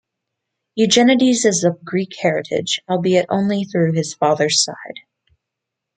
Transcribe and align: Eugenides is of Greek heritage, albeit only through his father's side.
Eugenides 0.79 1.45
is 1.45 1.63
of 1.63 1.85
Greek 1.85 2.15
heritage, 2.19 2.81
albeit 2.89 3.27
only 3.29 3.65
through 3.65 3.91
his 3.93 4.15
father's 4.15 4.63
side. 4.63 5.01